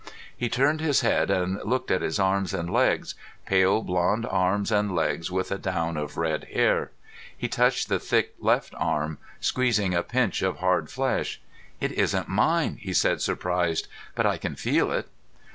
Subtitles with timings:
[0.35, 3.13] He turned his head and looked at his arms and legs,
[3.45, 6.89] pale blond arms and legs with a down of red hair.
[7.37, 11.39] He touched the thick left arm, squeezed a pinch of hard flesh.
[11.79, 13.87] "It isn't mine," he said, surprised.
[14.15, 15.07] "But I can feel it."